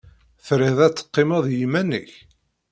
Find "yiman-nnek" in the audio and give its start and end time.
1.59-2.11